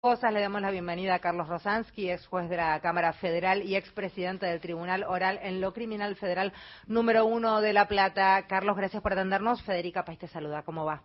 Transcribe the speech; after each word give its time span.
cosas. 0.00 0.32
Le 0.32 0.40
damos 0.40 0.62
la 0.62 0.70
bienvenida 0.70 1.14
a 1.14 1.18
Carlos 1.18 1.48
Rosansky, 1.48 2.10
ex 2.10 2.26
juez 2.28 2.48
de 2.48 2.56
la 2.56 2.78
Cámara 2.80 3.12
Federal 3.14 3.64
y 3.64 3.74
expresidente 3.74 4.46
del 4.46 4.60
Tribunal 4.60 5.02
Oral 5.02 5.40
en 5.42 5.60
lo 5.60 5.72
Criminal 5.72 6.14
Federal 6.14 6.52
número 6.86 7.26
uno 7.26 7.60
de 7.60 7.72
La 7.72 7.88
Plata. 7.88 8.46
Carlos, 8.46 8.76
gracias 8.76 9.02
por 9.02 9.12
atendernos. 9.12 9.60
Federica 9.62 10.04
País 10.04 10.20
te 10.20 10.28
saluda. 10.28 10.62
¿Cómo 10.62 10.84
va? 10.84 11.02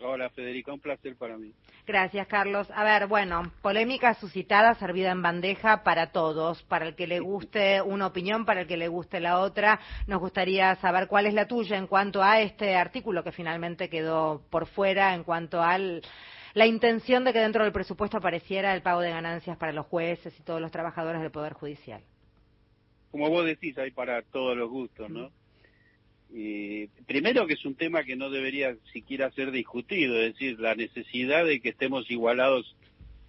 Hola 0.00 0.28
Federica, 0.30 0.72
un 0.72 0.80
placer 0.80 1.14
para 1.14 1.38
mí. 1.38 1.52
Gracias 1.86 2.26
Carlos. 2.26 2.68
A 2.74 2.82
ver, 2.82 3.06
bueno, 3.06 3.52
polémica 3.62 4.14
suscitada, 4.14 4.74
servida 4.74 5.12
en 5.12 5.22
bandeja 5.22 5.84
para 5.84 6.10
todos, 6.10 6.60
para 6.64 6.88
el 6.88 6.96
que 6.96 7.06
le 7.06 7.20
guste 7.20 7.80
una 7.82 8.08
opinión, 8.08 8.44
para 8.44 8.62
el 8.62 8.66
que 8.66 8.76
le 8.76 8.88
guste 8.88 9.20
la 9.20 9.38
otra. 9.38 9.78
Nos 10.08 10.18
gustaría 10.18 10.74
saber 10.76 11.06
cuál 11.06 11.26
es 11.26 11.34
la 11.34 11.46
tuya 11.46 11.76
en 11.76 11.86
cuanto 11.86 12.20
a 12.20 12.40
este 12.40 12.74
artículo 12.74 13.22
que 13.22 13.30
finalmente 13.30 13.88
quedó 13.88 14.42
por 14.50 14.66
fuera, 14.66 15.14
en 15.14 15.22
cuanto 15.22 15.62
al 15.62 16.02
la 16.54 16.66
intención 16.66 17.24
de 17.24 17.32
que 17.32 17.40
dentro 17.40 17.64
del 17.64 17.72
presupuesto 17.72 18.16
apareciera 18.16 18.74
el 18.74 18.82
pago 18.82 19.00
de 19.00 19.10
ganancias 19.10 19.56
para 19.56 19.72
los 19.72 19.86
jueces 19.86 20.32
y 20.38 20.42
todos 20.42 20.60
los 20.60 20.70
trabajadores 20.70 21.20
del 21.20 21.32
Poder 21.32 21.52
Judicial. 21.52 22.00
Como 23.10 23.28
vos 23.28 23.44
decís, 23.44 23.76
hay 23.76 23.90
para 23.90 24.22
todos 24.22 24.56
los 24.56 24.70
gustos, 24.70 25.10
¿no? 25.10 25.30
Y 26.32 26.86
primero 27.06 27.46
que 27.46 27.54
es 27.54 27.64
un 27.64 27.74
tema 27.74 28.04
que 28.04 28.16
no 28.16 28.30
debería 28.30 28.76
siquiera 28.92 29.30
ser 29.32 29.50
discutido, 29.50 30.20
es 30.20 30.32
decir, 30.32 30.58
la 30.58 30.74
necesidad 30.74 31.44
de 31.44 31.60
que 31.60 31.68
estemos 31.70 32.10
igualados 32.10 32.74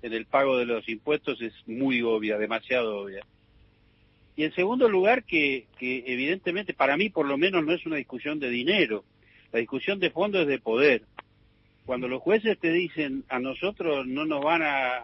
en 0.02 0.14
el 0.14 0.26
pago 0.26 0.58
de 0.58 0.66
los 0.66 0.88
impuestos 0.88 1.42
es 1.42 1.54
muy 1.68 2.02
obvia, 2.02 2.38
demasiado 2.38 3.02
obvia. 3.02 3.26
Y 4.36 4.44
en 4.44 4.54
segundo 4.54 4.90
lugar, 4.90 5.24
que, 5.24 5.66
que 5.80 6.04
evidentemente, 6.08 6.74
para 6.74 6.98
mí 6.98 7.10
por 7.10 7.26
lo 7.26 7.38
menos 7.38 7.64
no 7.64 7.74
es 7.74 7.86
una 7.86 7.96
discusión 7.96 8.40
de 8.40 8.50
dinero, 8.50 9.04
la 9.52 9.60
discusión 9.60 10.00
de 10.00 10.12
fondo 10.12 10.42
es 10.42 10.48
de 10.48 10.60
poder 10.60 11.04
cuando 11.86 12.08
los 12.08 12.22
jueces 12.22 12.58
te 12.60 12.72
dicen 12.72 13.24
a 13.30 13.40
nosotros 13.40 14.08
no 14.08 14.26
nos 14.26 14.44
van 14.44 14.62
a, 14.64 15.02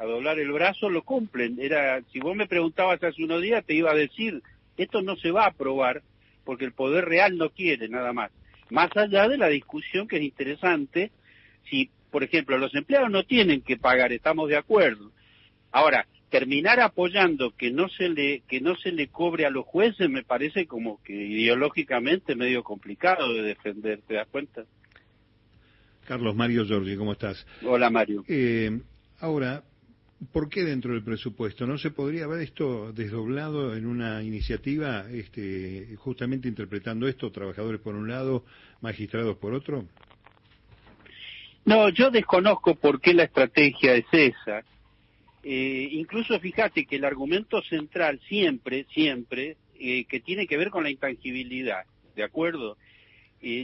doblar 0.00 0.38
el 0.38 0.52
brazo, 0.52 0.90
lo 0.90 1.02
cumplen. 1.02 1.56
Era, 1.58 2.02
si 2.12 2.20
vos 2.20 2.36
me 2.36 2.46
preguntabas 2.46 3.02
hace 3.02 3.24
unos 3.24 3.40
días, 3.40 3.64
te 3.64 3.72
iba 3.72 3.90
a 3.90 3.94
decir, 3.94 4.42
esto 4.76 5.00
no 5.00 5.16
se 5.16 5.30
va 5.30 5.44
a 5.44 5.48
aprobar 5.48 6.02
porque 6.44 6.66
el 6.66 6.72
poder 6.72 7.06
real 7.06 7.38
no 7.38 7.48
quiere 7.50 7.88
nada 7.88 8.12
más. 8.12 8.30
Más 8.68 8.94
allá 8.96 9.28
de 9.28 9.38
la 9.38 9.48
discusión 9.48 10.06
que 10.06 10.16
es 10.16 10.22
interesante, 10.22 11.10
si, 11.70 11.90
por 12.10 12.22
ejemplo, 12.22 12.58
los 12.58 12.74
empleados 12.74 13.10
no 13.10 13.24
tienen 13.24 13.62
que 13.62 13.78
pagar, 13.78 14.12
estamos 14.12 14.50
de 14.50 14.58
acuerdo. 14.58 15.10
Ahora, 15.72 16.06
terminar 16.28 16.80
apoyando 16.80 17.52
que 17.52 17.70
no 17.70 17.88
se 17.88 18.08
le 18.08 18.40
que 18.48 18.60
no 18.60 18.76
se 18.76 18.92
le 18.92 19.08
cobre 19.08 19.46
a 19.46 19.50
los 19.50 19.64
jueces 19.64 20.10
me 20.10 20.24
parece 20.24 20.66
como 20.66 21.00
que 21.02 21.12
ideológicamente 21.12 22.34
medio 22.34 22.62
complicado 22.62 23.32
de 23.32 23.42
defender, 23.42 24.00
¿te 24.02 24.14
das 24.14 24.26
cuenta? 24.28 24.64
Carlos 26.04 26.34
Mario 26.34 26.64
Giorgi, 26.64 26.96
¿cómo 26.96 27.12
estás? 27.12 27.46
Hola 27.64 27.90
Mario. 27.90 28.24
Eh, 28.28 28.80
ahora, 29.20 29.62
¿por 30.32 30.48
qué 30.48 30.62
dentro 30.62 30.92
del 30.92 31.02
presupuesto? 31.02 31.66
¿No 31.66 31.78
se 31.78 31.90
podría 31.90 32.26
ver 32.26 32.42
esto 32.42 32.92
desdoblado 32.92 33.74
en 33.74 33.86
una 33.86 34.22
iniciativa, 34.22 35.06
este, 35.10 35.96
justamente 35.96 36.46
interpretando 36.46 37.08
esto, 37.08 37.32
trabajadores 37.32 37.80
por 37.80 37.94
un 37.94 38.08
lado, 38.08 38.44
magistrados 38.80 39.36
por 39.38 39.54
otro? 39.54 39.86
No, 41.64 41.88
yo 41.88 42.10
desconozco 42.10 42.74
por 42.74 43.00
qué 43.00 43.14
la 43.14 43.24
estrategia 43.24 43.94
es 43.94 44.06
esa. 44.12 44.62
Eh, 45.42 45.88
incluso 45.92 46.38
fíjate 46.38 46.84
que 46.84 46.96
el 46.96 47.04
argumento 47.04 47.62
central 47.62 48.20
siempre, 48.28 48.84
siempre, 48.92 49.56
eh, 49.78 50.04
que 50.04 50.20
tiene 50.20 50.46
que 50.46 50.58
ver 50.58 50.70
con 50.70 50.84
la 50.84 50.90
intangibilidad, 50.90 51.84
¿de 52.14 52.24
acuerdo? 52.24 52.76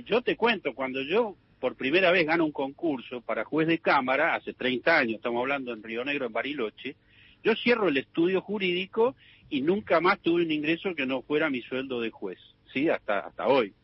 yo 0.04 0.20
te 0.20 0.36
cuento, 0.36 0.74
cuando 0.74 1.00
yo 1.00 1.36
por 1.60 1.76
primera 1.76 2.10
vez 2.10 2.26
gana 2.26 2.42
un 2.42 2.52
concurso 2.52 3.20
para 3.20 3.44
juez 3.44 3.68
de 3.68 3.78
cámara, 3.78 4.34
hace 4.34 4.54
30 4.54 4.98
años, 4.98 5.16
estamos 5.16 5.40
hablando 5.40 5.72
en 5.72 5.82
Río 5.82 6.04
Negro, 6.04 6.26
en 6.26 6.32
Bariloche, 6.32 6.96
yo 7.44 7.54
cierro 7.54 7.88
el 7.88 7.98
estudio 7.98 8.40
jurídico 8.40 9.14
y 9.48 9.60
nunca 9.60 10.00
más 10.00 10.20
tuve 10.20 10.42
un 10.42 10.50
ingreso 10.50 10.94
que 10.94 11.06
no 11.06 11.22
fuera 11.22 11.50
mi 11.50 11.60
sueldo 11.62 12.00
de 12.00 12.10
juez, 12.10 12.38
¿sí? 12.72 12.88
Hasta, 12.88 13.20
hasta 13.20 13.46
hoy. 13.46 13.74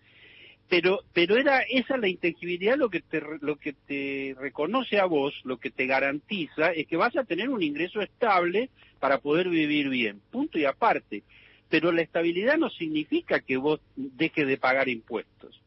Pero, 0.69 1.01
pero 1.13 1.37
era 1.37 1.61
esa 1.61 1.97
la 1.97 2.09
intangibilidad 2.09 2.77
lo 2.77 2.91
que 2.91 3.01
te, 3.01 3.23
lo 3.41 3.57
que 3.57 3.73
te 3.73 4.35
reconoce 4.39 4.99
a 4.99 5.05
vos, 5.05 5.35
lo 5.45 5.59
que 5.59 5.71
te 5.71 5.87
garantiza 5.87 6.73
es 6.73 6.87
que 6.87 6.97
vas 6.97 7.17
a 7.17 7.25
tener 7.25 7.49
un 7.51 7.63
ingreso 7.63 8.01
estable 8.01 8.71
para 8.99 9.19
poder 9.19 9.49
vivir 9.49 9.89
bien, 9.89 10.21
punto 10.31 10.59
y 10.59 10.65
aparte. 10.65 11.23
Pero 11.69 11.93
la 11.93 12.03
estabilidad 12.03 12.59
no 12.59 12.71
significa 12.71 13.41
que 13.41 13.57
vos 13.57 13.81
dejes 13.95 14.47
de 14.47 14.57
pagar 14.57 14.89
impuestos. 14.89 15.61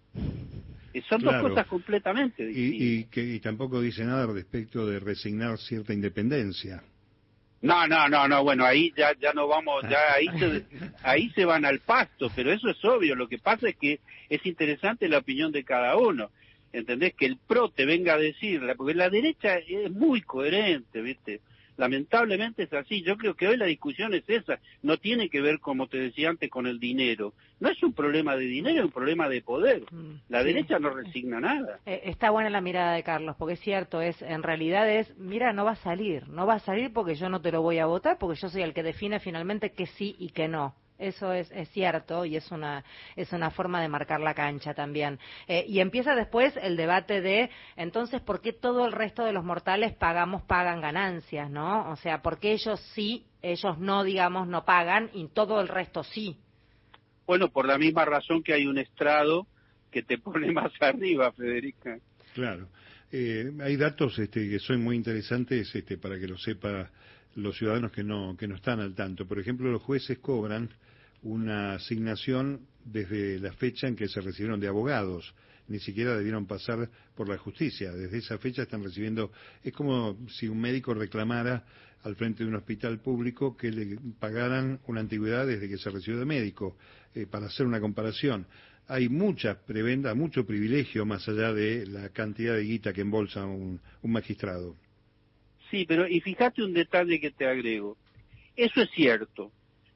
Son 1.08 1.22
dos 1.22 1.36
cosas 1.42 1.68
completamente 1.68 2.46
distintas. 2.46 2.82
Y, 2.82 3.04
que, 3.06 3.40
tampoco 3.40 3.82
dice 3.82 4.04
nada 4.04 4.28
respecto 4.28 4.88
de 4.88 5.00
resignar 5.00 5.58
cierta 5.58 5.94
independencia. 5.94 6.84
No, 7.62 7.88
no, 7.88 8.08
no, 8.08 8.28
no, 8.28 8.44
bueno, 8.44 8.66
ahí 8.66 8.94
ya, 8.96 9.14
ya 9.20 9.34
no 9.34 9.48
vamos, 9.48 9.84
ya 9.90 10.14
ahí 10.16 10.28
se, 10.40 10.66
ahí 11.04 11.30
se 11.32 11.46
van 11.46 11.66
al 11.66 11.80
pasto, 11.80 12.32
pero 12.34 12.54
eso 12.54 12.70
es 12.70 12.84
obvio, 12.86 13.16
lo 13.16 13.28
que 13.28 13.38
pasa 13.38 13.68
es 13.68 13.76
que 13.76 14.00
es 14.30 14.46
interesante 14.46 15.10
la 15.10 15.18
opinión 15.18 15.52
de 15.52 15.66
cada 15.66 15.98
uno, 15.98 16.30
¿entendés? 16.72 17.14
Que 17.16 17.26
el 17.26 17.38
PRO 17.38 17.70
te 17.70 17.86
venga 17.86 18.14
a 18.14 18.18
decirla, 18.18 18.76
porque 18.76 18.94
la 18.94 19.10
derecha 19.10 19.58
es 19.58 19.92
muy 19.92 20.22
coherente, 20.22 21.02
¿viste? 21.02 21.42
Lamentablemente 21.80 22.64
es 22.64 22.74
así. 22.74 23.04
Yo 23.04 23.16
creo 23.16 23.36
que 23.36 23.48
hoy 23.48 23.56
la 23.56 23.66
discusión 23.66 24.14
es 24.14 24.26
esa. 24.28 24.60
No 24.84 24.98
tiene 24.98 25.30
que 25.30 25.40
ver, 25.40 25.62
como 25.62 25.88
te 25.88 25.98
decía 25.98 26.30
antes, 26.30 26.50
con 26.50 26.68
el 26.68 26.78
dinero. 26.78 27.34
No 27.62 27.70
es 27.70 27.82
un 27.82 27.94
problema 27.94 28.36
de 28.36 28.44
dinero, 28.44 28.80
es 28.80 28.86
un 28.88 28.92
problema 28.92 29.30
de 29.30 29.42
poder. 29.42 29.84
Mm, 29.90 30.16
la 30.28 30.44
derecha 30.44 30.78
no 30.78 30.90
resigna 30.90 31.40
nada. 31.40 31.80
Eh, 31.86 32.02
está 32.04 32.32
buena 32.32 32.50
la 32.50 32.60
mirada 32.60 32.96
de 32.96 33.04
Carlos, 33.04 33.38
porque 33.40 33.54
es 33.54 33.62
cierto, 33.62 34.02
es 34.02 34.22
en 34.22 34.44
realidad 34.44 34.90
es, 34.90 35.18
mira, 35.18 35.54
no 35.54 35.64
va 35.64 35.72
a 35.72 35.76
salir. 35.78 36.28
No 36.28 36.46
va 36.46 36.56
a 36.56 36.60
salir 36.60 36.92
porque 36.92 37.16
yo 37.16 37.30
no 37.30 37.40
te 37.40 37.54
lo 37.54 37.62
voy 37.62 37.80
a 37.80 37.86
votar, 37.86 38.18
porque 38.18 38.38
yo 38.38 38.50
soy 38.50 38.62
el 38.62 38.74
que 38.74 38.84
define 38.84 39.22
finalmente 39.22 39.72
que 39.72 39.86
sí 39.86 40.18
y 40.20 40.32
que 40.32 40.50
no. 40.50 40.76
Eso 41.00 41.32
es, 41.32 41.50
es, 41.52 41.70
cierto 41.70 42.26
y 42.26 42.36
es 42.36 42.52
una, 42.52 42.84
es 43.16 43.32
una 43.32 43.50
forma 43.50 43.82
de 43.82 43.88
marcar 43.88 44.20
la 44.20 44.34
cancha 44.34 44.74
también. 44.74 45.18
Eh, 45.48 45.66
y 45.68 45.80
empieza 45.80 46.14
después 46.14 46.54
el 46.62 46.76
debate 46.76 47.22
de, 47.22 47.50
entonces, 47.78 48.22
¿por 48.22 48.42
qué 48.42 48.52
todo 48.52 48.86
el 48.86 48.92
resto 48.92 49.24
de 49.24 49.32
los 49.32 49.46
mortales 49.46 49.96
pagamos, 49.96 50.44
pagan 50.44 50.82
ganancias, 50.82 51.50
no? 51.50 51.90
O 51.90 51.96
sea, 51.96 52.22
¿por 52.22 52.38
qué 52.38 52.52
ellos 52.52 52.80
sí, 52.94 53.26
ellos 53.42 53.80
no, 53.80 54.04
digamos, 54.04 54.48
no 54.48 54.66
pagan 54.66 55.10
y 55.14 55.28
todo 55.30 55.62
el 55.62 55.70
resto 55.70 56.04
sí? 56.04 56.38
Bueno, 57.26 57.50
por 57.50 57.66
la 57.66 57.78
misma 57.78 58.04
razón 58.06 58.44
que 58.44 58.54
hay 58.54 58.66
un 58.66 58.78
estrado 58.78 59.48
que 59.92 60.04
te 60.04 60.18
pone 60.18 60.52
más 60.52 60.72
arriba, 60.81 61.31
Federica. 61.31 61.98
Claro. 62.34 62.68
Eh, 63.12 63.52
hay 63.62 63.76
datos 63.76 64.20
este, 64.20 64.50
que 64.50 64.60
son 64.60 64.84
muy 64.84 64.96
interesantes 64.96 65.74
este, 65.74 65.98
para 65.98 66.20
que 66.20 66.28
lo 66.28 66.38
sepa 66.38 66.92
los 67.36 67.58
ciudadanos 67.58 67.92
que 67.92 68.04
no, 68.04 68.36
que 68.38 68.48
no 68.48 68.56
están 68.56 68.80
al 68.80 68.96
tanto. 68.96 69.28
Por 69.28 69.40
ejemplo, 69.40 69.72
los 69.72 69.82
jueces 69.82 70.20
cobran 70.20 70.70
una 71.24 71.74
asignación 71.74 72.62
desde 72.86 73.40
la 73.40 73.54
fecha 73.54 73.88
en 73.88 73.96
que 73.96 74.08
se 74.08 74.22
recibieron 74.22 74.60
de 74.60 74.68
abogados. 74.68 75.34
Ni 75.68 75.80
siquiera 75.80 76.18
debieron 76.18 76.48
pasar 76.48 76.90
por 77.16 77.30
la 77.30 77.38
justicia. 77.38 77.92
Desde 77.92 78.18
esa 78.18 78.38
fecha 78.40 78.64
están 78.64 78.84
recibiendo. 78.84 79.32
Es 79.64 79.74
como 79.74 80.18
si 80.30 80.48
un 80.48 80.60
médico 80.60 80.94
reclamara 80.94 81.64
al 82.04 82.16
frente 82.16 82.44
de 82.44 82.50
un 82.50 82.56
hospital 82.56 83.00
público 83.00 83.56
que 83.56 83.72
le 83.72 84.00
pagaran 84.20 84.80
una 84.88 85.02
antigüedad 85.02 85.46
desde 85.46 85.68
que 85.68 85.78
se 85.78 85.90
recibió 85.90 86.20
de 86.20 86.26
médico, 86.26 86.78
eh, 87.14 87.28
para 87.28 87.48
hacer 87.48 87.66
una 87.66 87.80
comparación. 87.80 88.48
Hay 88.88 89.10
mucha 89.10 89.60
prebenda, 89.60 90.16
mucho 90.16 90.46
privilegio 90.46 91.06
más 91.06 91.28
allá 91.28 91.54
de 91.54 91.86
la 91.86 92.10
cantidad 92.10 92.56
de 92.56 92.64
guita 92.64 92.94
que 92.94 93.02
embolsa 93.02 93.46
un, 93.46 93.80
un 94.02 94.12
magistrado. 94.12 94.76
Sí, 95.69 95.85
pero 95.88 96.07
y 96.07 96.22
fíjate 96.22 96.63
un 96.63 96.74
detalle 96.74 97.19
que 97.19 97.31
te 97.31 97.47
agrego. 97.47 97.97
Eso 98.56 98.81
es 98.81 98.90
cierto, 98.91 99.52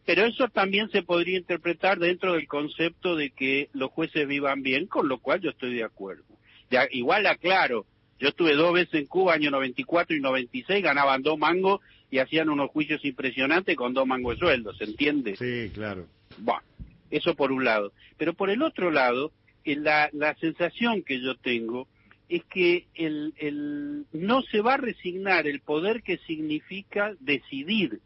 pero 0.06 0.26
eso 0.26 0.48
también 0.50 0.90
se 0.90 1.04
podría 1.04 1.38
interpretar 1.38 2.00
dentro 2.00 2.34
del 2.34 2.48
concepto 2.48 3.16
de 3.16 3.32
que 3.32 3.70
los 3.74 3.92
jueces 3.92 4.28
vivan 4.28 4.62
bien, 4.62 4.88
con 4.88 5.08
lo 5.08 5.20
cual 5.20 5.42
yo 5.42 5.50
estoy 5.50 5.76
de 5.76 5.84
acuerdo. 5.84 6.24
Ya, 6.70 6.88
igual 6.92 7.26
aclaro, 7.26 7.86
yo 8.20 8.30
estuve 8.30 8.54
dos 8.54 8.74
veces 8.74 8.94
en 8.96 9.06
Cuba, 9.08 9.34
año 9.34 9.52
94 9.52 10.16
y 10.16 10.22
96, 10.22 10.84
ganaban 10.84 11.22
dos 11.22 11.38
mangos 11.38 11.82
y 12.10 12.20
hacían 12.20 12.50
unos 12.50 12.70
juicios 12.70 13.04
impresionantes 13.04 13.76
con 13.76 13.94
dos 13.94 14.08
mangos 14.08 14.36
de 14.36 14.40
sueldo, 14.40 14.74
¿se 14.74 14.86
entiende? 14.86 15.36
Sí, 15.36 15.72
claro. 15.74 16.08
Bueno, 16.38 16.62
eso 17.10 17.36
por 17.36 17.52
un 17.52 17.66
lado. 17.66 17.92
Pero 18.18 18.34
por 18.34 18.50
el 18.50 18.62
otro 18.62 18.92
lado, 18.92 19.32
la, 19.66 20.10
la 20.14 20.36
sensación 20.36 21.04
que 21.04 21.22
yo 21.22 21.36
tengo 21.36 21.88
es 22.30 22.44
que 22.46 22.88
el, 22.96 24.06
no 24.12 24.42
se 24.44 24.62
va 24.62 24.76
a 24.76 24.78
resignar 24.78 25.48
el 25.48 25.60
poder 25.62 26.04
que 26.04 26.18
significa 26.20 27.14
decidir 27.20 28.00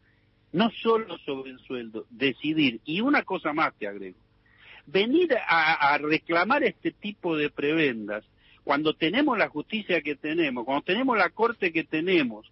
no 0.52 0.70
solo 0.82 1.18
sobre 1.18 1.50
el 1.52 1.58
sueldo, 1.60 2.06
decidir. 2.10 2.80
Y 2.84 3.00
una 3.00 3.22
cosa 3.22 3.52
más 3.52 3.74
te 3.78 3.86
agrego, 3.86 4.18
venir 4.86 5.34
a, 5.46 5.98
reclamar 5.98 6.64
este 6.64 6.90
tipo 6.90 7.36
de 7.36 7.50
prebendas 7.50 8.24
cuando 8.64 8.94
tenemos 8.94 9.38
la 9.38 9.48
justicia 9.48 10.02
que 10.02 10.14
tenemos, 10.14 10.64
cuando 10.64 10.84
tenemos 10.84 11.16
la 11.16 11.30
corte 11.30 11.72
que 11.72 11.84
tenemos, 11.84 12.50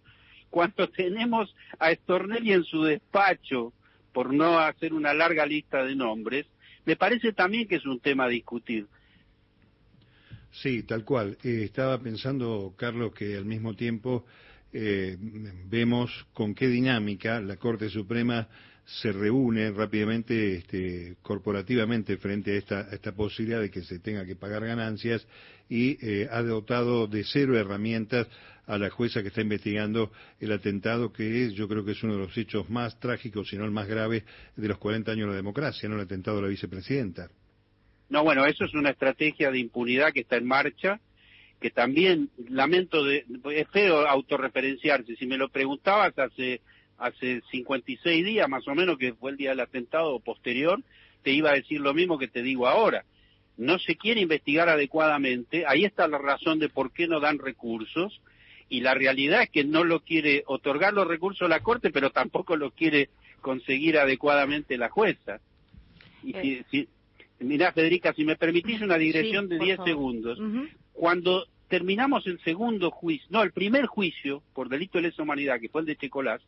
cuando 0.49 0.87
tenemos 0.89 1.53
a 1.79 1.93
Stornelli 1.93 2.53
en 2.53 2.63
su 2.63 2.83
despacho, 2.83 3.73
por 4.13 4.33
no 4.33 4.57
hacer 4.57 4.93
una 4.93 5.13
larga 5.13 5.45
lista 5.45 5.83
de 5.83 5.95
nombres, 5.95 6.47
me 6.85 6.95
parece 6.95 7.33
también 7.33 7.67
que 7.67 7.75
es 7.75 7.85
un 7.85 7.99
tema 7.99 8.23
a 8.25 8.29
discutir. 8.29 8.87
Sí, 10.51 10.83
tal 10.83 11.03
cual. 11.03 11.37
Eh, 11.43 11.63
estaba 11.63 12.01
pensando, 12.01 12.73
Carlos, 12.77 13.13
que 13.13 13.35
al 13.35 13.45
mismo 13.45 13.75
tiempo 13.75 14.25
eh, 14.73 15.17
vemos 15.69 16.11
con 16.33 16.53
qué 16.53 16.67
dinámica 16.67 17.39
la 17.39 17.57
Corte 17.57 17.89
Suprema 17.89 18.47
se 18.85 19.11
reúne 19.11 19.71
rápidamente 19.71 20.55
este, 20.55 21.17
corporativamente 21.21 22.17
frente 22.17 22.53
a 22.69 22.79
esta, 22.91 23.11
posibilidad 23.11 23.59
de 23.59 23.69
que 23.69 23.83
se 23.83 23.99
tenga 23.99 24.25
que 24.25 24.37
pagar 24.37 24.65
ganancias 24.65 25.27
y 25.67 25.97
eh, 26.01 26.29
ha 26.31 26.41
dotado 26.41 27.05
de 27.07 27.25
cero 27.25 27.57
herramientas 27.57 28.27
a 28.65 28.77
la 28.77 28.89
jueza 28.89 29.21
que 29.21 29.27
está 29.27 29.41
investigando 29.41 30.11
el 30.39 30.53
atentado 30.53 31.11
que 31.11 31.45
es, 31.45 31.53
yo 31.53 31.67
creo 31.67 31.83
que 31.83 31.91
es 31.91 32.03
uno 32.03 32.13
de 32.13 32.19
los 32.19 32.37
hechos 32.37 32.69
más 32.69 32.97
trágicos, 32.99 33.49
si 33.49 33.57
no 33.57 33.65
el 33.65 33.71
más 33.71 33.87
grave, 33.87 34.23
de 34.55 34.67
los 34.67 34.77
40 34.77 35.11
años 35.11 35.25
de 35.27 35.31
la 35.31 35.37
democracia, 35.37 35.87
¿no? 35.89 35.95
El 35.95 36.01
atentado 36.01 36.39
a 36.39 36.41
la 36.43 36.47
vicepresidenta. 36.47 37.29
No, 38.09 38.23
bueno, 38.23 38.45
eso 38.45 38.65
es 38.65 38.73
una 38.73 38.91
estrategia 38.91 39.51
de 39.51 39.59
impunidad 39.59 40.13
que 40.13 40.21
está 40.21 40.37
en 40.37 40.45
marcha, 40.45 40.99
que 41.59 41.71
también, 41.71 42.29
lamento, 42.49 43.03
de, 43.03 43.25
es 43.53 43.67
feo 43.69 44.07
autorreferenciarse. 44.07 45.15
Si 45.15 45.25
me 45.25 45.37
lo 45.37 45.49
preguntabas 45.49 46.17
hace 46.17 46.61
hace 46.97 47.41
56 47.51 48.25
días 48.25 48.49
más 48.49 48.67
o 48.67 48.75
menos, 48.75 48.97
que 48.97 49.13
fue 49.13 49.31
el 49.31 49.37
día 49.37 49.51
del 49.51 49.59
atentado 49.59 50.19
posterior, 50.19 50.81
te 51.23 51.31
iba 51.31 51.51
a 51.51 51.55
decir 51.55 51.79
lo 51.79 51.93
mismo 51.93 52.17
que 52.17 52.27
te 52.27 52.41
digo 52.41 52.67
ahora. 52.67 53.05
No 53.57 53.79
se 53.79 53.95
quiere 53.95 54.21
investigar 54.21 54.69
adecuadamente, 54.69 55.65
ahí 55.67 55.85
está 55.85 56.07
la 56.07 56.17
razón 56.17 56.59
de 56.59 56.69
por 56.69 56.91
qué 56.91 57.07
no 57.07 57.19
dan 57.19 57.39
recursos, 57.39 58.21
y 58.69 58.81
la 58.81 58.93
realidad 58.93 59.43
es 59.43 59.49
que 59.49 59.63
no 59.63 59.83
lo 59.83 60.01
quiere 60.01 60.43
otorgar 60.45 60.93
los 60.93 61.07
recursos 61.07 61.49
la 61.49 61.61
Corte, 61.61 61.89
pero 61.89 62.11
tampoco 62.11 62.55
lo 62.55 62.71
quiere 62.71 63.09
conseguir 63.41 63.97
adecuadamente 63.97 64.77
la 64.77 64.89
jueza. 64.89 65.39
Y 66.23 66.33
si, 66.33 66.63
si, 66.69 66.89
mirá, 67.39 67.71
Federica, 67.71 68.13
si 68.13 68.25
me 68.25 68.35
permitís 68.35 68.81
una 68.81 68.97
digresión 68.97 69.47
de 69.47 69.59
10 69.59 69.79
segundos, 69.85 70.39
cuando 70.93 71.45
terminamos 71.67 72.25
el 72.27 72.39
segundo 72.41 72.91
juicio, 72.91 73.27
no, 73.29 73.43
el 73.43 73.51
primer 73.51 73.85
juicio 73.85 74.41
por 74.53 74.69
delito 74.69 74.97
de 74.97 75.09
lesa 75.09 75.23
humanidad, 75.23 75.59
que 75.59 75.69
fue 75.69 75.81
el 75.81 75.87
de 75.87 75.97
Checolás, 75.97 76.41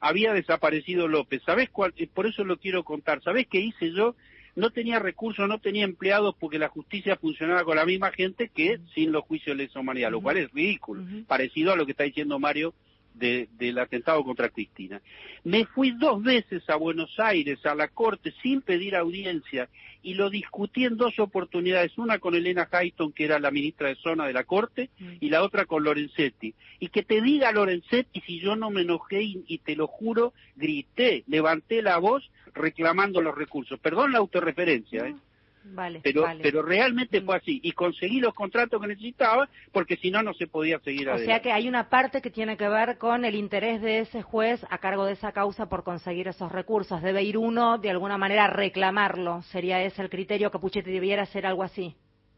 había 0.00 0.32
desaparecido 0.32 1.08
López. 1.08 1.42
¿Sabés 1.44 1.68
cuál? 1.70 1.92
Eh, 1.96 2.08
por 2.12 2.26
eso 2.26 2.42
lo 2.42 2.56
quiero 2.56 2.84
contar. 2.84 3.22
¿Sabés 3.22 3.46
qué 3.48 3.60
hice 3.60 3.92
yo? 3.92 4.14
No 4.56 4.70
tenía 4.70 4.98
recursos, 4.98 5.46
no 5.46 5.58
tenía 5.58 5.84
empleados 5.84 6.34
porque 6.40 6.58
la 6.58 6.68
justicia 6.68 7.16
funcionaba 7.16 7.64
con 7.64 7.76
la 7.76 7.84
misma 7.84 8.10
gente 8.10 8.50
que 8.52 8.80
sin 8.94 9.12
los 9.12 9.24
juicios 9.24 9.56
de 9.56 9.64
lesa 9.64 9.78
humanidad, 9.78 10.10
lo 10.10 10.20
cual 10.20 10.38
es 10.38 10.50
ridículo, 10.52 11.04
parecido 11.28 11.72
a 11.72 11.76
lo 11.76 11.86
que 11.86 11.92
está 11.92 12.04
diciendo 12.04 12.38
Mario 12.38 12.74
del 13.14 13.78
atentado 13.78 14.24
contra 14.24 14.48
Cristina. 14.48 15.00
Me 15.44 15.66
fui 15.66 15.92
dos 15.92 16.22
veces 16.22 16.68
a 16.68 16.76
Buenos 16.76 17.18
Aires, 17.18 17.64
a 17.66 17.74
la 17.74 17.88
Corte, 17.88 18.32
sin 18.42 18.62
pedir 18.62 18.96
audiencia, 18.96 19.68
y 20.02 20.14
lo 20.14 20.30
discutí 20.30 20.84
en 20.84 20.96
dos 20.96 21.18
oportunidades, 21.18 21.98
una 21.98 22.18
con 22.18 22.34
Elena 22.34 22.68
Hayton, 22.70 23.12
que 23.12 23.24
era 23.24 23.38
la 23.38 23.50
ministra 23.50 23.88
de 23.88 23.96
Zona 23.96 24.26
de 24.26 24.32
la 24.32 24.44
Corte, 24.44 24.90
mm. 24.98 25.12
y 25.20 25.28
la 25.28 25.42
otra 25.42 25.66
con 25.66 25.84
Lorenzetti. 25.84 26.54
Y 26.78 26.88
que 26.88 27.02
te 27.02 27.20
diga 27.20 27.52
Lorenzetti 27.52 28.20
si 28.22 28.40
yo 28.40 28.56
no 28.56 28.70
me 28.70 28.82
enojé 28.82 29.22
y, 29.22 29.58
te 29.58 29.76
lo 29.76 29.86
juro, 29.86 30.32
grité, 30.56 31.24
levanté 31.26 31.82
la 31.82 31.98
voz 31.98 32.30
reclamando 32.54 33.20
los 33.20 33.34
recursos. 33.34 33.78
Perdón 33.78 34.12
la 34.12 34.18
autorreferencia, 34.18 35.06
¿eh? 35.06 35.14
Vale, 35.62 36.00
pero, 36.02 36.22
vale. 36.22 36.42
pero 36.42 36.62
realmente 36.62 37.20
fue 37.20 37.36
así. 37.36 37.60
Y 37.62 37.72
conseguí 37.72 38.20
los 38.20 38.34
contratos 38.34 38.80
que 38.80 38.88
necesitaba 38.88 39.48
porque 39.72 39.96
si 39.96 40.10
no, 40.10 40.22
no 40.22 40.32
se 40.34 40.46
podía 40.46 40.78
seguir 40.80 41.08
o 41.08 41.12
adelante. 41.12 41.24
O 41.24 41.34
sea 41.34 41.42
que 41.42 41.52
hay 41.52 41.68
una 41.68 41.88
parte 41.88 42.22
que 42.22 42.30
tiene 42.30 42.56
que 42.56 42.68
ver 42.68 42.98
con 42.98 43.24
el 43.24 43.34
interés 43.34 43.82
de 43.82 44.00
ese 44.00 44.22
juez 44.22 44.64
a 44.70 44.78
cargo 44.78 45.04
de 45.04 45.12
esa 45.12 45.32
causa 45.32 45.68
por 45.68 45.84
conseguir 45.84 46.28
esos 46.28 46.50
recursos. 46.50 47.02
Debe 47.02 47.22
ir 47.22 47.36
uno, 47.36 47.78
de 47.78 47.90
alguna 47.90 48.18
manera, 48.18 48.46
a 48.46 48.50
reclamarlo. 48.50 49.42
¿Sería 49.42 49.82
ese 49.82 50.02
el 50.02 50.10
criterio? 50.10 50.50
Capuchetti 50.50 50.90
debiera 50.90 51.26
ser 51.26 51.46
algo 51.46 51.62
así. 51.62 51.94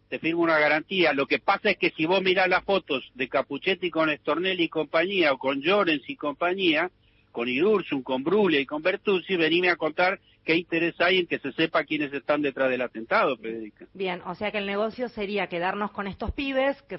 Te 0.08 0.18
firmo 0.18 0.42
una 0.42 0.58
garantía. 0.58 1.14
Lo 1.14 1.26
que 1.26 1.38
pasa 1.38 1.70
es 1.70 1.78
que 1.78 1.90
si 1.90 2.04
vos 2.04 2.22
mirás 2.22 2.48
las 2.48 2.64
fotos 2.64 3.10
de 3.14 3.28
Capuchetti 3.28 3.90
con 3.90 4.10
Estornelli 4.10 4.64
y 4.64 4.68
compañía, 4.68 5.32
o 5.32 5.38
con 5.38 5.62
Llorens 5.62 6.08
y 6.08 6.16
compañía, 6.16 6.90
con 7.32 7.48
Irursum, 7.48 8.02
con 8.02 8.22
Brulia 8.22 8.60
y 8.60 8.66
con 8.66 8.82
Bertuzzi, 8.82 9.36
venime 9.36 9.70
a 9.70 9.76
contar 9.76 10.20
qué 10.44 10.54
interés 10.54 10.94
hay 11.00 11.20
en 11.20 11.26
que 11.26 11.38
se 11.38 11.52
sepa 11.52 11.84
quiénes 11.84 12.12
están 12.12 12.42
detrás 12.42 12.70
del 12.70 12.82
atentado, 12.82 13.36
Federica. 13.36 13.86
Bien, 13.94 14.20
o 14.26 14.34
sea 14.34 14.52
que 14.52 14.58
el 14.58 14.66
negocio 14.66 15.08
sería 15.08 15.46
quedarnos 15.46 15.90
con 15.92 16.06
estos 16.06 16.32
pibes 16.32 16.80
que 16.82 16.98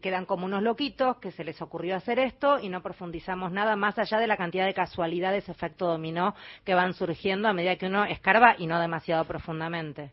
quedan 0.00 0.26
como 0.26 0.46
unos 0.46 0.62
loquitos, 0.62 1.18
que 1.18 1.32
se 1.32 1.44
les 1.44 1.60
ocurrió 1.60 1.96
hacer 1.96 2.18
esto 2.18 2.58
y 2.60 2.68
no 2.68 2.82
profundizamos 2.82 3.52
nada 3.52 3.76
más 3.76 3.98
allá 3.98 4.18
de 4.18 4.26
la 4.26 4.36
cantidad 4.36 4.66
de 4.66 4.74
casualidades, 4.74 5.48
efecto 5.48 5.86
dominó 5.86 6.34
que 6.64 6.74
van 6.74 6.94
surgiendo 6.94 7.48
a 7.48 7.52
medida 7.52 7.76
que 7.76 7.86
uno 7.86 8.04
escarba 8.04 8.56
y 8.58 8.66
no 8.66 8.80
demasiado 8.80 9.24
profundamente. 9.24 10.12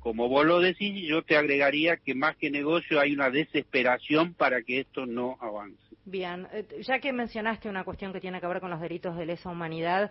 Como 0.00 0.28
vos 0.28 0.46
lo 0.46 0.60
decís, 0.60 1.06
yo 1.06 1.22
te 1.22 1.36
agregaría 1.36 1.96
que 1.96 2.14
más 2.14 2.36
que 2.36 2.50
negocio 2.50 3.00
hay 3.00 3.12
una 3.12 3.30
desesperación 3.30 4.32
para 4.32 4.62
que 4.62 4.80
esto 4.80 5.06
no 5.06 5.36
avance. 5.40 5.87
Bien, 6.10 6.48
eh, 6.52 6.66
ya 6.80 7.00
que 7.00 7.12
mencionaste 7.12 7.68
una 7.68 7.84
cuestión 7.84 8.14
que 8.14 8.20
tiene 8.20 8.40
que 8.40 8.46
ver 8.46 8.60
con 8.60 8.70
los 8.70 8.80
delitos 8.80 9.14
de 9.14 9.26
lesa 9.26 9.50
humanidad, 9.50 10.10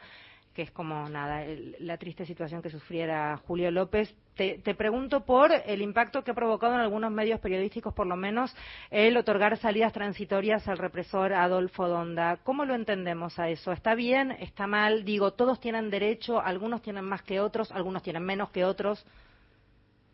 que 0.54 0.62
es 0.62 0.72
como 0.72 1.10
nada, 1.10 1.44
la 1.80 1.98
triste 1.98 2.24
situación 2.24 2.62
que 2.62 2.70
sufriera 2.70 3.36
Julio 3.38 3.72
López. 3.72 4.16
Te, 4.36 4.60
pregunto 4.76 5.26
por 5.26 5.52
el 5.52 5.82
impacto 5.82 6.24
que 6.24 6.32
ha 6.32 6.36
provocado 6.36 6.76
en 6.76 6.82
algunos 6.82 7.12
medios 7.12 7.40
periodísticos, 7.40 7.96
por 7.96 8.06
lo 8.06 8.16
menos, 8.16 8.56
el 8.92 9.18
otorgar 9.18 9.58
salidas 9.58 9.92
transitorias 9.92 10.68
al 10.68 10.78
represor 10.78 11.34
Adolfo 11.34 11.88
Donda. 11.88 12.38
¿Cómo 12.44 12.64
lo 12.66 12.76
entendemos 12.76 13.40
a 13.40 13.50
eso? 13.50 13.72
¿Está 13.72 13.96
bien? 13.96 14.32
¿Está 14.32 14.68
mal? 14.68 15.04
Digo, 15.04 15.34
todos 15.34 15.60
tienen 15.60 15.90
derecho, 15.90 16.40
algunos 16.40 16.84
tienen 16.84 17.06
más 17.06 17.24
que 17.24 17.40
otros, 17.40 17.72
algunos 17.72 18.04
tienen 18.04 18.24
menos 18.24 18.52
que 18.52 18.66
otros. 18.66 19.04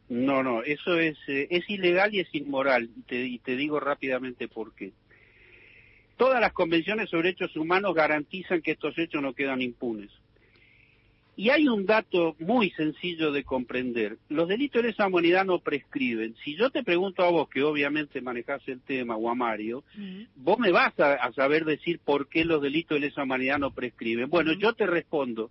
No, 0.08 0.44
no, 0.44 0.64
eso 0.64 0.98
es, 0.98 1.18
eh, 1.28 1.48
es 1.50 1.70
ilegal 1.70 2.14
y 2.14 2.20
es 2.22 2.36
inmoral. 2.36 2.90
y 3.10 3.40
te 3.40 3.56
digo 3.58 3.82
rápidamente 3.82 4.48
por 4.48 4.74
qué. 4.76 4.94
Todas 6.18 6.40
las 6.40 6.54
convenciones 6.54 7.10
sobre 7.10 7.30
derechos 7.30 7.56
humanos 7.56 7.96
garantizan 7.96 8.62
que 8.62 8.72
estos 8.72 8.98
hechos 8.98 9.22
no 9.22 9.34
quedan 9.34 9.62
impunes. 9.62 10.12
Y 11.36 11.50
hay 11.50 11.68
un 11.68 11.88
dato 11.88 12.36
muy 12.38 12.70
sencillo 12.72 13.32
de 13.32 13.44
comprender. 13.44 14.18
Los 14.30 14.48
delitos 14.48 14.84
de 14.84 14.90
lesa 14.90 15.08
humanidad 15.08 15.46
no 15.46 15.60
prescriben. 15.60 16.36
Si 16.44 16.56
yo 16.56 16.70
te 16.70 16.84
pregunto 16.84 17.24
a 17.24 17.32
vos, 17.32 17.50
que 17.50 17.64
obviamente 17.64 18.22
manejás 18.22 18.62
el 18.68 18.82
tema, 18.82 19.16
o 19.16 19.30
a 19.30 19.34
Mario, 19.34 19.84
vos 20.36 20.60
me 20.60 20.72
vas 20.72 20.94
a, 21.00 21.32
saber 21.34 21.66
decir 21.66 22.00
por 22.06 22.28
qué 22.28 22.46
los 22.46 22.62
delitos 22.62 22.98
de 22.98 23.08
lesa 23.08 23.24
humanidad 23.24 23.58
no 23.58 23.74
prescriben. 23.74 24.30
Bueno, 24.30 24.54
yo 24.54 24.74
te 24.74 24.86
respondo, 24.86 25.50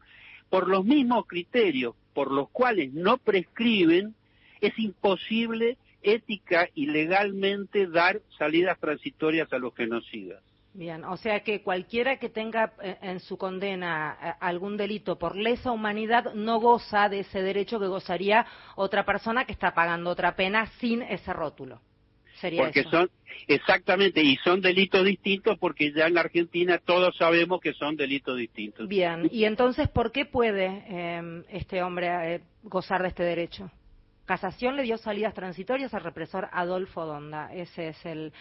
por 0.48 0.68
los 0.68 0.84
mismos 0.84 1.26
criterios 1.26 1.94
por 2.14 2.30
los 2.30 2.50
cuales 2.50 2.92
no 2.92 3.18
prescriben, 3.18 4.14
es 4.60 4.78
imposible 4.78 5.78
ética 6.02 6.68
y 6.74 6.86
legalmente 6.86 7.86
dar 7.86 8.20
salidas 8.38 8.78
transitorias 8.78 9.52
a 9.52 9.58
los 9.58 9.74
genocidas. 9.74 10.42
Bien, 10.74 11.04
o 11.04 11.18
sea 11.18 11.40
que 11.40 11.62
cualquiera 11.62 12.18
que 12.18 12.30
tenga 12.30 12.72
eh, 12.82 12.96
en 13.02 13.20
su 13.20 13.36
condena 13.36 14.16
eh, 14.22 14.32
algún 14.40 14.78
delito 14.78 15.18
por 15.18 15.36
lesa 15.36 15.70
humanidad 15.70 16.32
no 16.32 16.60
goza 16.60 17.10
de 17.10 17.20
ese 17.20 17.42
derecho 17.42 17.78
que 17.78 17.86
gozaría 17.86 18.46
otra 18.76 19.04
persona 19.04 19.44
que 19.44 19.52
está 19.52 19.74
pagando 19.74 20.08
otra 20.08 20.34
pena 20.34 20.66
sin 20.78 21.02
ese 21.02 21.32
rótulo. 21.34 21.82
Sería 22.40 22.62
porque 22.62 22.84
son 22.84 23.10
exactamente 23.46 24.22
y 24.22 24.36
son 24.36 24.62
delitos 24.62 25.04
distintos 25.04 25.58
porque 25.58 25.92
ya 25.92 26.06
en 26.06 26.14
la 26.14 26.22
Argentina 26.22 26.78
todos 26.78 27.16
sabemos 27.18 27.60
que 27.60 27.74
son 27.74 27.94
delitos 27.94 28.38
distintos. 28.38 28.88
Bien, 28.88 29.28
y 29.30 29.44
entonces 29.44 29.88
¿por 29.88 30.10
qué 30.10 30.24
puede 30.24 30.84
eh, 30.88 31.42
este 31.50 31.82
hombre 31.82 32.40
gozar 32.62 33.02
de 33.02 33.08
este 33.08 33.24
derecho? 33.24 33.70
Casación 34.24 34.76
le 34.76 34.84
dio 34.84 34.98
salidas 34.98 35.34
transitorias 35.34 35.92
al 35.94 36.04
represor 36.04 36.48
Adolfo 36.52 37.04
Donda. 37.04 37.52
Ese 37.52 37.88
es 37.88 38.06
el, 38.06 38.32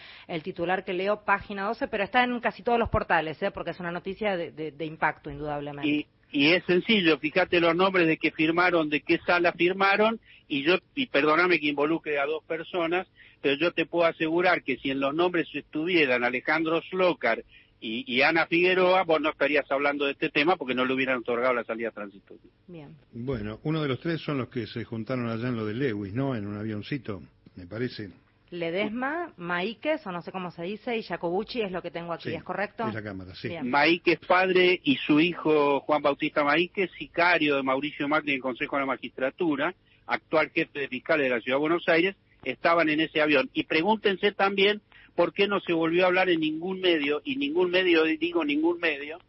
titular 0.44 0.86
que 0.86 0.94
leo, 0.94 1.24
página 1.26 1.64
12, 1.66 1.88
pero 1.88 2.04
está 2.04 2.24
en 2.24 2.40
casi 2.40 2.62
todos 2.62 2.78
los 2.78 2.90
portales, 2.90 3.42
¿eh? 3.42 3.52
porque 3.52 3.72
es 3.72 3.80
una 3.80 3.92
noticia 3.92 4.38
de, 4.38 4.86
impacto, 4.86 5.32
indudablemente. 5.32 5.90
Y, 5.90 6.08
y, 6.32 6.54
es 6.54 6.64
sencillo, 6.66 7.18
fíjate 7.18 7.60
los 7.60 7.76
nombres 7.76 8.08
de 8.08 8.18
que 8.18 8.32
firmaron, 8.32 8.90
de 8.90 9.02
qué 9.02 9.18
sala 9.26 9.54
firmaron, 9.54 10.20
y 10.48 10.64
yo, 10.64 10.78
y 10.96 11.08
perdóname 11.08 11.60
que 11.60 11.68
involucre 11.68 12.20
a 12.20 12.26
dos 12.26 12.44
personas, 12.44 13.08
pero 13.42 13.56
yo 13.56 13.72
te 13.72 13.86
puedo 13.86 14.06
asegurar 14.06 14.64
que 14.64 14.78
si 14.78 14.92
en 14.92 15.00
los 15.00 15.16
nombres 15.16 15.48
estuvieran 15.54 16.24
Alejandro 16.24 16.82
Slocar 16.90 17.44
y, 17.84 18.22
Ana 18.22 18.46
Figueroa, 18.46 19.04
vos 19.04 19.20
no 19.20 19.32
estarías 19.32 19.70
hablando 19.72 20.06
de 20.06 20.12
este 20.12 20.30
tema 20.30 20.56
porque 20.56 20.76
no 20.76 20.86
le 20.86 20.94
hubieran 20.94 21.18
otorgado 21.18 21.54
la 21.54 21.64
salida 21.64 21.90
transitoria. 21.90 22.52
Bien. 22.68 22.96
Bueno, 23.12 23.60
uno 23.64 23.82
de 23.82 23.88
los 23.88 24.00
tres 24.00 24.22
son 24.22 24.38
los 24.38 24.50
que 24.50 24.68
se 24.68 24.84
juntaron 24.84 25.28
allá 25.28 25.48
en 25.48 25.56
lo 25.56 25.66
de 25.66 25.74
Lewis, 25.74 26.14
¿no? 26.14 26.36
En 26.36 26.46
un 26.46 26.58
avioncito, 26.58 27.24
me 27.56 27.66
parece. 27.66 28.12
Ledesma, 28.52 29.34
Maíquez, 29.38 30.06
o 30.06 30.12
no 30.12 30.22
sé 30.22 30.32
cómo 30.32 30.52
se 30.52 30.64
dice, 30.64 30.96
y 30.96 31.04
Jacobucci 31.04 31.62
es 31.62 31.72
lo 31.72 31.82
que 31.82 31.90
tengo 31.90 32.14
aquí, 32.14 32.34
¿es 32.34 32.44
correcto? 32.44 32.86
la 32.86 33.02
Cámara, 33.02 33.34
sí. 33.34 33.50
Maíquez 33.64 34.20
padre 34.28 34.80
y 34.84 34.98
su 34.98 35.20
hijo 35.20 35.80
Juan 35.80 36.02
Bautista 36.02 36.44
Maíquez, 36.44 36.92
sicario 37.00 37.56
de 37.56 37.64
Mauricio 37.64 38.08
Macri 38.08 38.32
en 38.32 38.36
el 38.36 38.42
Consejo 38.42 38.76
de 38.76 38.82
la 38.82 38.88
Magistratura, 38.88 39.74
actual 40.06 40.52
jefe 40.54 40.80
de 40.82 40.88
fiscales 40.88 41.24
de 41.24 41.30
la 41.30 41.42
Ciudad 41.42 41.58
de 41.58 41.62
Buenos 41.62 41.88
Aires, 41.88 42.16
estaban 42.44 42.90
en 42.90 43.00
ese 43.00 43.22
avión. 43.22 43.50
Y 43.54 43.64
pregúntense 43.64 44.34
también 44.34 44.82
¿por 45.22 45.34
qué 45.34 45.48
no 45.48 45.60
se 45.60 45.72
volvió 45.72 46.06
a 46.06 46.08
hablar 46.08 46.32
en 46.32 46.40
ningún 46.40 46.82
medio, 46.82 47.22
y 47.24 47.36
ningún 47.36 47.70
medio, 47.70 48.06
digo 48.06 48.44
ningún 48.44 48.80
medio, 48.80 49.20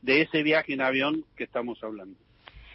de 0.00 0.22
ese 0.22 0.44
viaje 0.44 0.74
en 0.74 0.80
avión 0.80 1.24
que 1.36 1.42
estamos 1.42 1.82
hablando? 1.82 2.16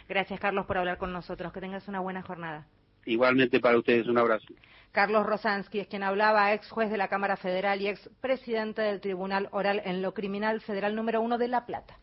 Gracias, 0.06 0.38
Carlos, 0.38 0.66
por 0.66 0.76
hablar 0.76 0.98
con 0.98 1.10
nosotros. 1.10 1.54
Que 1.54 1.60
tengas 1.60 1.88
una 1.88 2.00
buena 2.00 2.20
jornada. 2.20 2.66
Igualmente 3.06 3.60
para 3.60 3.78
ustedes, 3.78 4.06
un 4.08 4.18
abrazo. 4.18 4.44
Carlos 4.92 5.24
Rosansky 5.24 5.80
es 5.80 5.86
quien 5.86 6.02
hablaba, 6.02 6.52
ex 6.52 6.68
juez 6.68 6.90
de 6.90 6.98
la 6.98 7.08
Cámara 7.08 7.38
Federal 7.38 7.80
y 7.80 7.88
ex 7.88 8.10
presidente 8.20 8.82
del 8.82 9.00
Tribunal 9.00 9.48
Oral 9.52 9.80
en 9.86 10.02
lo 10.02 10.12
Criminal 10.12 10.60
Federal 10.60 10.94
número 10.94 11.22
uno 11.22 11.38
de 11.38 11.48
La 11.48 11.64
Plata. 11.64 11.96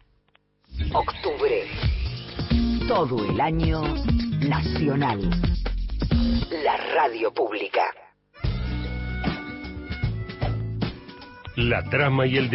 Octubre. 0.92 1.68
Todo 2.88 3.24
el 3.30 3.40
año 3.40 3.84
nacional. 4.40 5.30
La 6.50 6.78
radio 6.96 7.32
pública. 7.32 7.94
La 11.58 11.82
trama 11.82 12.28
y 12.28 12.38
el 12.38 12.46